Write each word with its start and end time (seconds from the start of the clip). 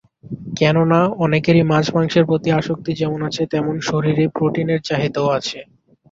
কেননা 0.55 0.99
অনেকেরই 1.17 1.63
মাছ-মাংসের 1.71 2.23
প্রতি 2.25 2.49
আসক্তি 2.59 2.91
যেমন 3.01 3.19
আছে 3.27 3.43
তেমনি 3.51 3.81
শরীরে 3.89 4.25
প্রোটিনের 4.35 4.79
চাহিদাও 4.87 5.27
আছে। 5.37 5.59